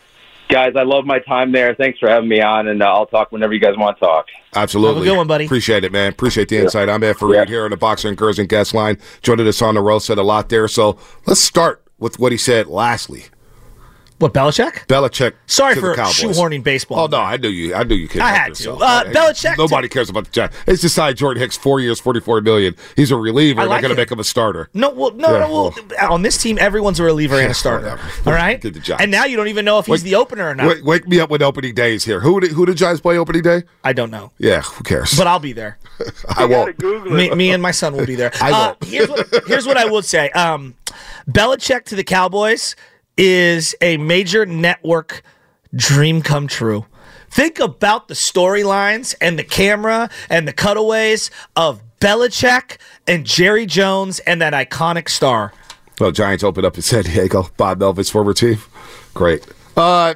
[0.53, 1.75] Guys, I love my time there.
[1.75, 4.27] Thanks for having me on, and uh, I'll talk whenever you guys want to talk.
[4.55, 4.97] Absolutely.
[4.97, 5.47] Have a good one, buddy.
[5.47, 6.13] Appreciate it, man.
[6.13, 6.91] Appreciate the insight.
[6.91, 7.45] Ahmed Fareed Yeah.
[7.47, 8.99] here on the Boxer and Gerson Guest line.
[9.23, 10.69] Joining us on the road said a lot there.
[10.69, 13.25] So let's start with what he said lastly.
[14.23, 14.87] What Belichick?
[14.87, 15.33] Belichick.
[15.47, 16.15] Sorry to for the Cowboys.
[16.15, 17.01] shoehorning baseball.
[17.01, 17.75] Oh no, I knew you.
[17.75, 18.07] I knew you.
[18.07, 18.63] Couldn't I help had to.
[18.63, 18.83] yourself.
[18.83, 20.57] Uh, Hey, Belichick Nobody cares about the Giants.
[20.69, 22.77] It's decided Jordan Hicks four years, forty-four million.
[22.95, 23.61] He's a reliever.
[23.61, 24.71] I They're like going to make him a starter.
[24.75, 25.53] No, well, no, Yeah, no.
[25.53, 25.75] Well,
[26.13, 27.85] on this team, everyone's a reliever and a starter.
[27.91, 28.03] whatever.
[28.31, 29.03] All right, Get the Giants.
[29.03, 30.69] and now you don't even know if he's Wait- the opener or not.
[30.69, 32.21] Wake, wake me up when opening day is here.
[32.21, 33.65] Who did, who did Giants play opening day?
[33.83, 35.17] I don't know, Yeah, who cares?
[35.19, 35.79] but I'll be there.
[36.37, 36.79] I won't.
[37.11, 38.31] me, me and my son will be there.
[38.41, 38.85] I Uh, won't.
[38.85, 40.31] here's what here's what I would say.
[40.31, 40.75] Um,
[41.31, 42.77] Belichick to the Cowboys
[43.17, 45.23] is a major network
[45.75, 46.87] dream come true.
[47.31, 54.19] Think about the storylines and the camera and the cutaways of Belichick and Jerry Jones
[54.21, 55.53] and that iconic star.
[56.01, 57.49] Well, Giants open up in San Diego.
[57.57, 58.59] Bob Melvin's former team.
[59.15, 59.47] Great.
[59.77, 60.15] Uh,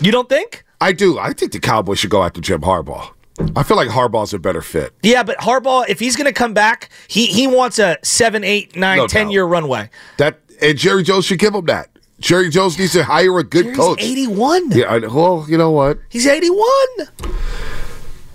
[0.00, 0.64] You don't think?
[0.80, 1.18] I do.
[1.18, 3.10] I think the Cowboys should go after Jim Harbaugh.
[3.54, 4.94] I feel like Harbaugh's a better fit.
[5.02, 8.74] Yeah, but Harbaugh, if he's going to come back, he he wants a seven, eight,
[8.74, 9.32] nine, No ten doubt.
[9.32, 9.90] year runway.
[10.16, 11.88] That and Jerry Jones should give him that.
[12.20, 13.76] Jerry Jones needs to hire a good coach.
[13.76, 14.02] He's coach.
[14.02, 14.70] eighty one.
[14.72, 15.98] Yeah, I, well, you know what?
[16.08, 17.08] He's eighty one.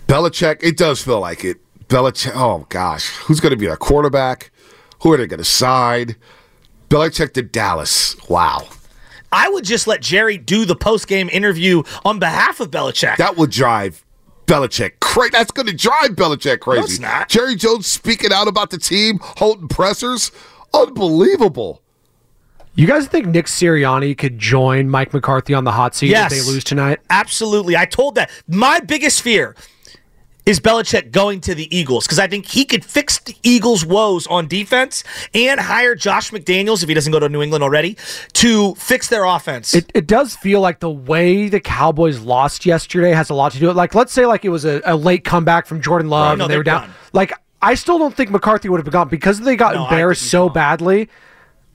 [0.07, 1.57] Belichick, it does feel like it.
[1.87, 4.51] Belichick, oh gosh, who's going to be a quarterback?
[5.01, 6.15] Who are they going to sign?
[6.89, 8.15] Belichick to Dallas.
[8.29, 8.67] Wow.
[9.31, 13.17] I would just let Jerry do the post game interview on behalf of Belichick.
[13.17, 14.05] That would drive
[14.45, 15.31] Belichick crazy.
[15.31, 16.83] That's going to drive Belichick crazy.
[16.83, 17.29] it's not.
[17.29, 20.31] Jerry Jones speaking out about the team, holding pressers.
[20.73, 21.81] Unbelievable.
[22.75, 26.31] You guys think Nick Sirianni could join Mike McCarthy on the hot seat Yes.
[26.33, 26.99] if they lose tonight?
[27.09, 27.77] Absolutely.
[27.77, 28.31] I told that.
[28.47, 29.55] My biggest fear
[30.47, 34.25] is Belichick going to the Eagles because I think he could fix the Eagles' woes
[34.27, 35.03] on defense
[35.35, 37.95] and hire Josh McDaniels, if he doesn't go to New England already,
[38.33, 39.75] to fix their offense.
[39.75, 43.59] It, it does feel like the way the Cowboys lost yesterday has a lot to
[43.59, 43.77] do with it.
[43.77, 46.51] like let's say like it was a, a late comeback from Jordan Love No, and
[46.53, 46.81] they were down.
[46.87, 46.93] done.
[47.13, 47.31] Like
[47.61, 50.53] I still don't think McCarthy would have gone because they got No, embarrassed so gone.
[50.55, 51.07] badly.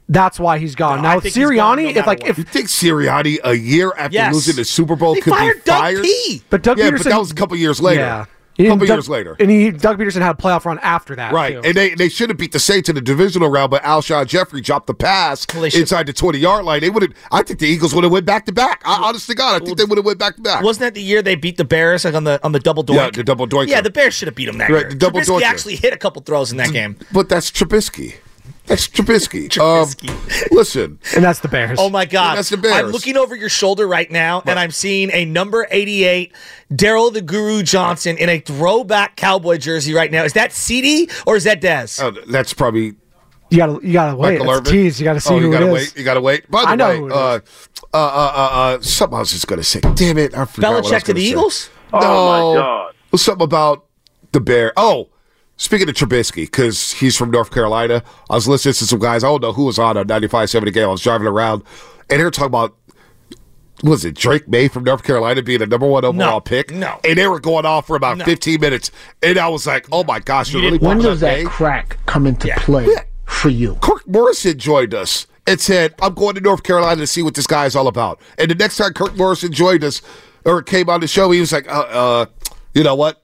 [0.09, 0.99] That's why he's gone.
[0.99, 2.31] No, now with think no Sirianni, if like what.
[2.31, 4.33] if You think Sirianni, a year after Yes.
[4.35, 6.03] losing the Super Bowl, They could fired be Doug fired?
[6.03, 6.43] P.
[6.49, 8.01] but Doug yeah, Pederson, but that was a couple years later.
[8.01, 8.25] yeah,
[8.59, 9.37] A couple Doug- years later.
[9.39, 11.61] and he Doug Pederson had a playoff run after that, Right, too.
[11.63, 14.63] and they they should have beat the Saints in the divisional round, but Alshon Jeffery
[14.63, 16.81] dropped the pass Well, inside the twenty yard line.
[16.81, 17.13] They would have.
[17.31, 18.81] I think the Eagles would have went back to back.
[18.87, 20.63] I- Honest to God, I think they would have went back to back.
[20.65, 22.95] Wasn't that the year they beat the Bears like on the on the double doink?
[22.97, 23.69] Yeah, the double doinker.
[23.69, 24.89] Yeah, the Bears should have beat them that Right, year.
[24.89, 25.43] the double Trubisky doinker.
[25.43, 26.97] actually hit a couple throws in that game.
[27.13, 28.15] But that's Trubisky.
[28.69, 29.49] That's Trubisky.
[29.49, 30.11] Trubisky.
[30.11, 31.79] Um, listen, and that's the Bears.
[31.81, 32.37] Oh my God!
[32.37, 32.75] that's the Bears.
[32.75, 36.33] I'm looking over your shoulder right now, and I'm seeing a number 88
[36.73, 40.25] Daryl the Guru Johnson in a throwback cowboy jersey right now.
[40.25, 42.01] Is that CD or is that Dez?
[42.03, 42.95] oh, that's probably
[43.51, 44.39] You gotta you gotta wait.
[44.39, 44.73] Michael Irvin.
[44.73, 45.01] tease.
[45.01, 45.83] You gotta see oh, who you gotta it wait.
[45.85, 45.97] is.
[45.97, 46.51] You gotta wait.
[46.51, 47.41] By the I know way, who it uh, uh,
[47.95, 49.81] uh, uh, uh, something I was just gonna say.
[49.95, 50.75] Damn it, I forgot.
[50.75, 51.31] what I was Belichick to gonna the say.
[51.31, 51.71] Eagles?
[51.95, 52.95] No, Oh, my God.
[53.11, 53.87] Well, something about
[54.33, 54.75] the Bear.
[54.77, 55.09] Oh,
[55.59, 59.23] speaking of Trubisky, because he's from North Carolina, I was listening to some guys.
[59.23, 60.85] I don't know who was on a 95 70 game.
[60.85, 61.63] I was driving around,
[62.09, 62.75] and they were talking about.
[63.85, 66.73] Was it Drake Maye from North Carolina being the number one overall No, pick?
[66.73, 66.99] no.
[67.05, 68.25] And they were going off for about No.
[68.25, 68.91] 15 minutes.
[69.23, 71.45] And I was like, oh my gosh, you're really When watching does Maye?
[71.45, 72.89] that crack come into play
[73.27, 73.77] for you?
[73.81, 77.47] Kirk Morrison joined us and said, I'm going to North Carolina to see what this
[77.47, 78.21] guy is all about.
[78.37, 80.03] And the next time Kirk Morrison joined us
[80.45, 82.27] or came on the show, he was like, uh, uh
[82.75, 83.23] you know what?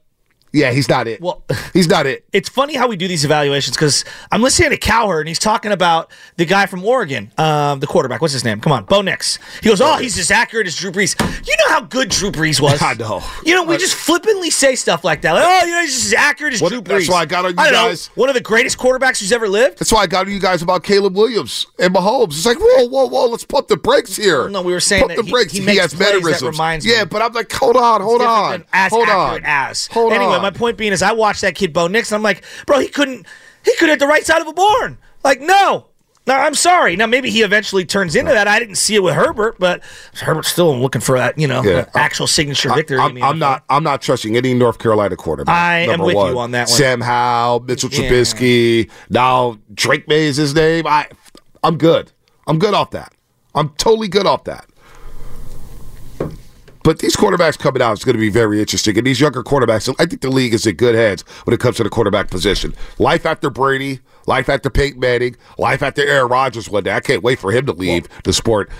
[0.55, 1.21] Yeah, he's not it.
[1.21, 2.25] Well- he's not it.
[2.33, 5.73] It's funny how we do these evaluations because I'm listening to Cowherd and he's talking
[5.73, 8.21] about the guy from Oregon, um, the quarterback.
[8.21, 8.61] What's his name?
[8.61, 9.39] Come on, Bo Nix.
[9.63, 12.61] He goes, "Oh, he's as accurate as Drew Brees." You know how good Drew Brees
[12.61, 12.81] was.
[12.83, 13.21] I know.
[13.45, 15.33] You know, we just flippantly say stuff like that.
[15.33, 16.89] Like, oh, you know, he's just as accurate as What- Drew Brees.
[17.01, 18.07] that's why I got on you know, guys.
[18.15, 19.79] one of the greatest quarterbacks who's ever lived.
[19.81, 22.29] That's why I got to you guys about Caleb Williams and Mahomes.
[22.29, 24.49] It's like, whoa, whoa, whoa, let's pump the brakes here.
[24.49, 25.53] No, we were saying pump that the he- brakes.
[25.53, 26.87] he makes has plays that mannerisms.
[26.87, 27.09] yeah, me.
[27.11, 29.89] but I'm like, hold on, hold on, hold on, as.
[29.89, 30.44] hold anyway, on.
[30.45, 32.89] My point being is, I watched that kid Bo Nix, and I'm like, bro, he
[32.89, 33.27] couldn't,
[33.65, 34.99] he could hit the right side of a barn.
[35.25, 35.87] Like, no.
[36.27, 36.97] No, I'm sorry.
[36.97, 38.49] Now maybe he eventually turns into that.
[38.49, 39.83] I didn't see it with Herbert, but
[40.15, 41.85] Herbert's still looking for that, you know, Yeah.
[41.95, 42.97] actual signature victory.
[42.97, 43.65] in I'm, I'm not.
[43.69, 45.55] I'm not trusting any North Carolina quarterback.
[45.55, 46.37] I am with you one.
[46.37, 46.79] on that one.
[46.79, 48.09] Sam Howell, Mitchell Yeah.
[48.09, 48.91] Trubisky.
[49.11, 50.87] Now Drake Maye is his name.
[50.87, 51.09] I,
[51.63, 52.11] I'm good.
[52.47, 53.13] I'm good off that.
[53.55, 54.67] I'm totally good off that.
[56.85, 58.97] But these quarterbacks coming out is going to be very interesting.
[58.99, 61.79] And these younger quarterbacks, I think the league is in good hands when it comes
[61.79, 62.75] to the quarterback position.
[62.99, 66.93] Life after Brady, life after Peyton Manning, life after Aaron Rodgers one day.
[66.93, 68.71] I can't wait for him to leave the sport.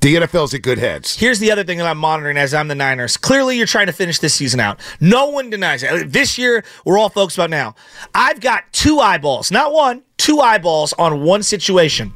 [0.00, 1.16] The NFL's in good hands.
[1.16, 3.16] Here's the other thing that I'm monitoring as I'm the Niners.
[3.16, 4.80] Clearly, you're trying to finish this season out.
[5.00, 6.12] No one denies it.
[6.12, 7.74] This year, we're all focused about now.
[8.14, 12.14] I've got two eyeballs, not one, two eyeballs on one situation.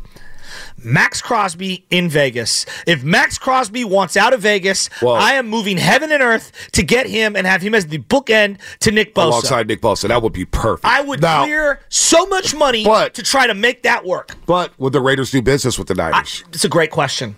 [0.83, 2.67] Maxx Crosby in Vegas.
[2.87, 6.83] If Maxx Crosby wants out of Vegas, Well- I am moving heaven and earth to
[6.83, 9.25] get him and have him as the bookend to Nick Bosa.
[9.25, 10.09] alongside Nick Bosa.
[10.09, 10.85] That would be perfect.
[10.85, 14.33] I would Now, clear so much money But- to try to make that work.
[14.47, 16.45] But would the Raiders do business with the I, Niners?
[16.53, 17.37] it's a great question.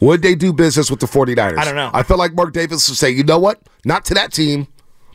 [0.00, 1.58] would they do business with the 49ers?
[1.58, 1.90] I don't know.
[1.94, 3.60] I feel like Mark Davis would say, you know what?
[3.84, 4.66] Not to that team.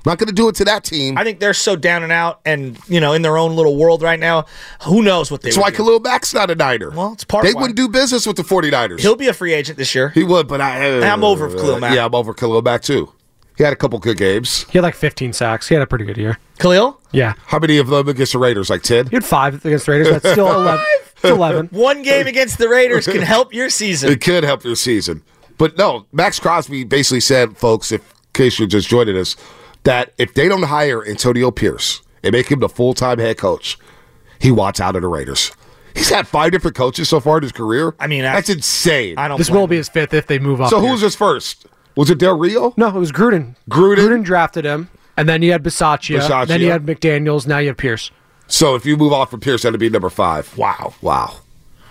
[0.08, 1.18] Not going to do it to that team.
[1.18, 4.02] I think they're so down and out, and you know, in their own little world
[4.02, 4.46] right now.
[4.84, 5.50] Who knows what they?
[5.50, 5.78] That's would why do.
[5.78, 6.90] Khalil Mack's not a Niner.
[6.92, 7.62] Well, it's part They why.
[7.62, 9.00] wouldn't do business with the 49ers.
[9.02, 10.10] He'll be a free agent this year.
[10.10, 11.94] he would, but I, I'm over uh, Khalil Mack.
[11.96, 13.12] Yeah, I'm over Khalil Mack too.
[13.58, 14.66] He had a couple good games.
[14.70, 15.68] He had like 15 sacks.
[15.68, 16.38] He had a pretty good year.
[16.60, 17.34] Khalil, Yeah.
[17.48, 18.70] How many of them against the Raiders?
[18.70, 19.08] Like 10?
[19.08, 20.10] He had five against the Raiders.
[20.10, 20.84] That's still 11.
[21.18, 21.70] It's 11.
[21.72, 24.12] one game against the Raiders can help your season.
[24.12, 25.24] It could help your season.
[25.58, 29.36] But no, Maxx Crosby basically said, folks, if, in case you're just joining us,
[29.88, 33.78] that if they don't hire Antonio Pierce and make him the full time head coach,
[34.40, 35.52] he wants out of the Raiders.
[35.96, 37.96] He's had five different coaches so far in his career.
[38.00, 39.18] I mean, I- that's insane.
[39.18, 39.38] I don't.
[39.38, 40.70] This blame will be his fifth if they move up.
[40.70, 40.88] so here.
[40.88, 41.66] who was his first?
[41.96, 42.74] Was it Del Rio?
[42.78, 43.56] No, it was Gruden.
[43.70, 44.24] Gruden?
[44.24, 46.48] drafted him, and then you had Bisaccia, Bisaccia.
[46.48, 48.12] then you had McDaniels, now you have Pierce.
[48.48, 50.56] So if you move off from Pierce, that'd be number five.
[50.58, 50.94] Wow.
[51.02, 51.38] Wow.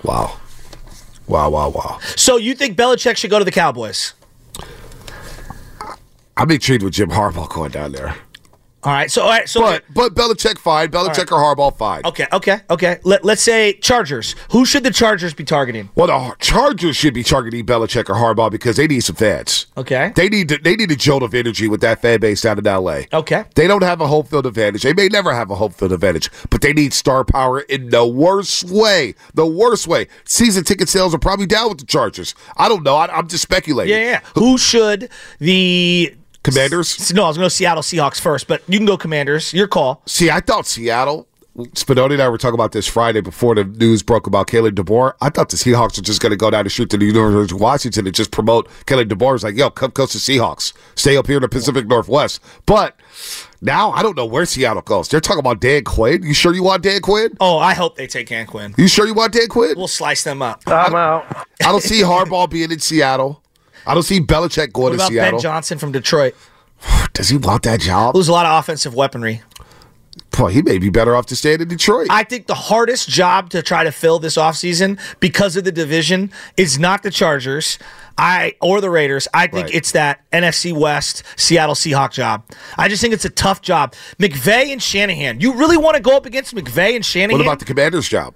[0.04, 0.36] Wow.
[1.26, 1.98] Wow, wow, wow.
[2.14, 4.14] So you think Belichick should go to the Cowboys?
[6.36, 8.14] I'm intrigued with Jim Harbaugh going down there.
[8.82, 9.10] All right.
[9.10, 9.48] So all right.
[9.48, 10.90] So But but Belichick fine.
[10.90, 12.02] Belichick or Harbaugh fine.
[12.04, 12.26] okay.
[12.32, 12.60] Okay.
[12.70, 13.00] Okay.
[13.02, 14.36] Let, let's say Chargers.
[14.52, 15.90] Who should the Chargers be targeting?
[15.96, 19.66] Well, the Chargers should be targeting Belichick or Harbaugh because they need some fans.
[19.76, 20.12] Okay.
[20.14, 22.66] They need to, they need a jolt of energy with that fan base down in
[22.66, 23.08] L.A.
[23.12, 23.42] Okay.
[23.56, 24.82] They don't have a home field advantage.
[24.84, 28.06] They may never have a home field advantage, but they need star power in the
[28.06, 29.16] worst way.
[29.34, 30.06] The worst way.
[30.26, 32.36] Season ticket sales are probably down with the Chargers.
[32.56, 32.94] I don't know.
[32.94, 33.96] I, I'm just speculating.
[33.98, 34.04] Yeah.
[34.04, 34.20] Yeah.
[34.36, 35.08] Who should
[35.40, 36.14] the
[36.46, 37.12] Commanders.
[37.12, 39.52] No, I was going to Seattle Seahawks first, but you can go Commanders.
[39.52, 40.02] Your call.
[40.06, 41.26] See, I thought Seattle.
[41.56, 45.14] Spinotti and I were talking about this Friday before the news broke about Kalen DeBoer.
[45.22, 47.54] I thought the Seahawks were just going to go down the street to the University
[47.54, 49.36] of Washington and just promote Kalen DeBoer.
[49.36, 50.74] It's like, yo, come coach the Seahawks.
[50.96, 52.40] Stay up here in the Pacific Northwest.
[52.66, 53.00] But
[53.62, 55.08] now I don't know where Seattle goes.
[55.08, 56.22] They're talking about Dan Quinn.
[56.22, 57.34] You sure you want Dan Quinn?
[57.40, 58.74] Oh, I hope they take Dan Quinn.
[58.76, 59.76] You sure you want Dan Quinn?
[59.78, 60.62] We'll slice them up.
[60.66, 61.24] I'm out.
[61.64, 63.42] I don't see Harbaugh being in Seattle.
[63.86, 65.38] I don't see Belichick going what to about Seattle.
[65.38, 66.34] Ben Johnson from Detroit?
[67.12, 68.14] Does he want that job?
[68.14, 69.42] Lose a lot of offensive weaponry.
[70.36, 72.08] Boy, he may be better off to staying in Detroit.
[72.10, 76.30] I think the hardest job to try to fill this offseason because of the division
[76.58, 77.78] is not the Chargers
[78.18, 79.28] I or the Raiders.
[79.32, 79.74] I think Right.
[79.74, 82.44] it's that NFC West Seattle Seahawk job.
[82.76, 83.94] I just think it's a tough job.
[84.18, 85.40] McVay and Shanahan.
[85.40, 87.38] You really want to go up against McVay and Shanahan?
[87.38, 88.34] what about the Commanders' job?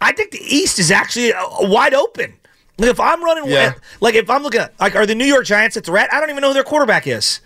[0.00, 2.34] I think the East is actually uh, wide open.
[2.78, 3.74] If I'm running, Yeah.
[4.00, 6.12] like if I'm looking at, like, are the New York Giants a threat?
[6.12, 7.40] I don't even know who their quarterback is.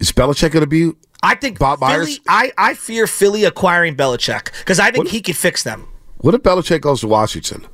[0.00, 2.20] Is Belichick going to be I think Bob Philly, Myers?
[2.28, 5.86] I, I fear Philly acquiring Belichick because I think he could fix them.
[6.18, 7.66] What if Belichick goes to Washington?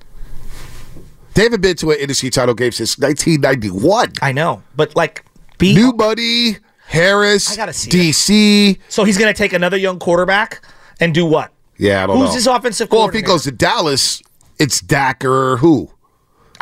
[1.34, 4.14] They haven't been to an NFC title game since 1991.
[4.20, 5.24] I know, but like,
[5.58, 8.78] be New buddy Harris, I gotta see DC.
[8.88, 10.64] So he's going to take another young quarterback
[10.98, 11.52] and do what?
[11.78, 12.26] Yeah, I don't Who's know.
[12.26, 14.22] Who's his offensive Well, if he goes to Dallas,
[14.58, 15.90] it's Dak or who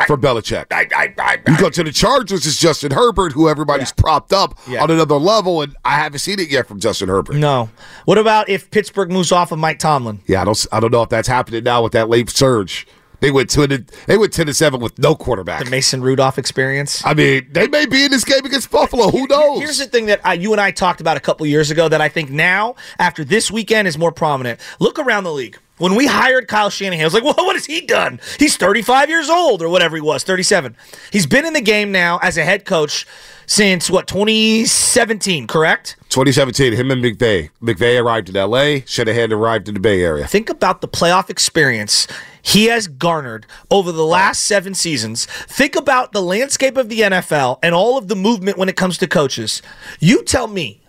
[0.07, 0.67] for Belichick.
[0.71, 4.03] I, I, I, you go to the Chargers, it's Justin Herbert, who everybody's Yeah.
[4.03, 4.83] propped up Yeah.
[4.83, 7.37] on another level, and I haven't seen it yet from Justin Herbert.
[7.37, 7.71] no.
[8.05, 10.21] What about if Pittsburgh moves off of Mike Tomlin?
[10.27, 10.67] Yeah, I don't.
[10.73, 12.87] I don't know if that's happening now with that late surge.
[13.21, 13.69] They went ten.
[13.71, 15.65] To, they went ten to seven with no quarterback.
[15.65, 17.05] The Mason Rudolph experience.
[17.05, 19.11] I mean, they may be in this game against Buffalo.
[19.11, 19.59] Who knows?
[19.59, 22.01] Here's the thing that I, you and I talked about a couple years ago that
[22.01, 24.61] I think now, after this weekend, is more prominent.
[24.79, 25.59] Look around the league.
[25.79, 28.21] When we hired Kyle Shanahan, I was like, well, what has he done?
[28.39, 30.77] He's 35 years old or whatever he was, 37.
[31.13, 33.07] He's been in the game now as a head coach
[33.47, 35.97] since, what, 2017, correct?
[36.11, 37.51] 2017, him and McVay.
[37.63, 38.83] McVay arrived in L.A.
[38.87, 40.27] Shanahan arrived in the Bay Area.
[40.27, 42.07] Think about the playoff experience
[42.43, 45.27] he has garnered over the last seven seasons.
[45.27, 48.99] Think about the landscape of the NFL and all of the movement when it comes
[48.99, 49.63] to coaches.
[50.01, 50.81] You tell me,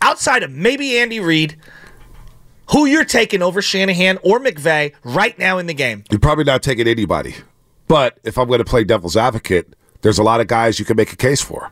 [0.00, 1.56] outside of maybe Andy Reid,
[2.70, 6.04] who you're taking over Shanahan or McVay right now in the game.
[6.10, 7.34] You're probably not taking anybody.
[7.88, 10.96] But if I'm going to play devil's advocate, there's a lot of guys you can
[10.96, 11.70] make a case for.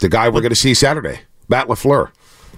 [0.00, 2.10] The guy we're going to see Saturday, Matt LaFleur.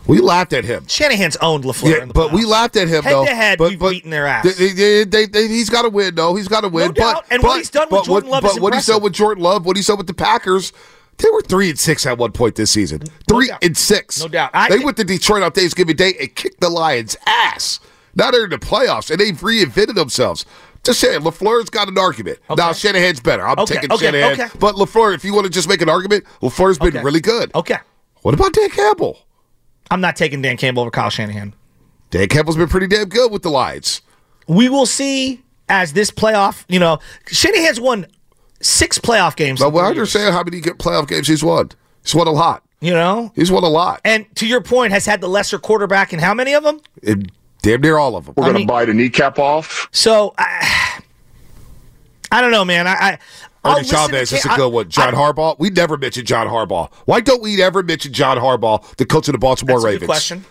[0.06, 0.86] We laughed at him.
[0.86, 1.90] Shanahan's owned LaFleur.
[1.96, 3.24] Yeah, in the but we laughed at him Head though.
[3.24, 4.44] to head, but, we've but beaten their ass.
[4.56, 6.34] they- they- they- he's got to win, though.
[6.36, 6.88] He's got to win.
[6.88, 7.24] No but, doubt.
[7.30, 9.02] And what but- he's done with Jordan Love but what he's done impressive.
[9.02, 10.72] with Jordan Love, what he's done with the Packers,
[11.18, 13.02] they were three and six at one point this season.
[13.28, 13.62] Three doubt.
[13.64, 14.20] and six.
[14.20, 14.50] No doubt.
[14.54, 17.80] I they went to Detroit on Thanksgiving Day and kicked the Lions' ass.
[18.14, 20.44] Now they're in the playoffs and they've reinvented themselves.
[20.84, 22.38] Just saying, Lafleur's got an argument.
[22.56, 23.46] Now Shanahan's better.
[23.46, 24.58] I'm Okay, taking okay, Shanahan, okay.
[24.60, 27.02] but Lafleur, if you want to just make an argument, Lafleur's been Okay.
[27.02, 27.50] really good.
[27.54, 27.78] Okay.
[28.22, 29.18] What about Dan Campbell?
[29.90, 31.54] I'm not taking Dan Campbell over Kyle Shanahan.
[32.10, 34.00] Dan Campbell's been pretty damn good with the Lions.
[34.46, 36.64] We will see as this playoff.
[36.68, 38.06] You know, Shanahan's won
[38.60, 39.60] six playoff games.
[39.60, 41.70] But in well, I understand how many playoff games he's won.
[42.02, 42.62] He's won a lot.
[42.80, 44.02] You know, He's won a lot.
[44.04, 46.80] and to your point, has had the lesser quarterback in how many of them?
[47.02, 47.26] In
[47.62, 48.34] damn near all of them.
[48.36, 49.88] We're I going to bite a kneecap off.
[49.92, 51.00] So I,
[52.30, 52.86] I don't know, man.
[52.86, 53.18] I, I
[53.64, 54.88] I'll Ernie listen to Chavez is a good one.
[54.90, 55.58] John I- Harbaugh.
[55.58, 56.92] We never mentioned John Harbaugh.
[57.06, 60.00] Why don't we ever mention John Harbaugh, the coach of the Baltimore That's a Ravens?
[60.00, 60.44] good question.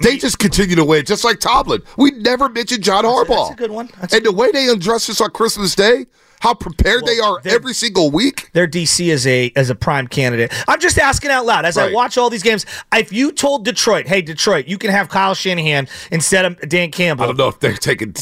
[0.00, 1.82] They just continue to win, just like Tomlin.
[1.96, 3.48] We never mentioned John Harbaugh.
[3.48, 3.88] that's a good one.
[4.00, 6.06] That's a and the way they undress us on Christmas Day,
[6.40, 8.50] how prepared they are every single week.
[8.52, 10.52] their DC is a as a prime candidate.
[10.66, 12.66] I'm just asking out loud as I watch all these games.
[12.94, 17.24] If you told Detroit, "Hey, Detroit, you can have Kyle Shanahan instead of Dan Campbell,"
[17.24, 18.14] I don't know if they're taking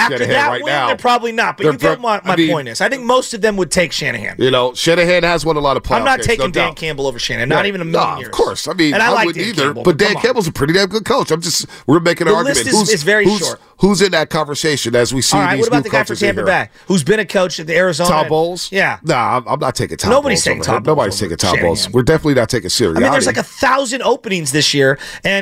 [0.00, 0.86] after Shanahan that right win, now.
[0.88, 1.56] they're probably not.
[1.56, 2.80] But you get what my I mean- point is.
[2.80, 4.36] I think most of them would take Shanahan.
[4.38, 6.68] You know, Shanahan has won a lot of playoff I'm not games, taking no Dan
[6.68, 6.76] doubt.
[6.76, 7.48] Campbell over Shanahan.
[7.48, 8.28] Not even a million No, years.
[8.28, 8.68] Of course.
[8.68, 9.62] I mean, and I, I, like wouldn't Dan either.
[9.64, 10.22] Campbell, but Dan come on.
[10.22, 11.30] Campbell's a pretty damn good coach.
[11.30, 12.56] I'm just we're making an The argument.
[12.64, 13.60] list is- who's, is very who's, short.
[13.78, 16.14] Who's in that conversation as we see All right, these what about the guy for
[16.14, 16.44] Tampa?
[16.44, 18.10] Bay who's been a coach at the Arizona?
[18.10, 18.70] Todd Bowles?
[18.70, 18.98] Yeah.
[19.02, 21.88] Nah, I'm, I'm not taking Todd Nobody's taking Todd Nobody's taking Todd Bowles.
[21.90, 22.98] We're definitely not taking Sirianni.
[22.98, 25.32] I mean, there's like a thousand openings this year, and